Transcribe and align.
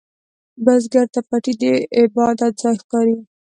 بزګر 0.63 1.05
ته 1.13 1.19
پټی 1.27 1.53
د 1.61 1.63
عبادت 1.99 2.53
ځای 2.61 2.75
ښکاري 2.81 3.15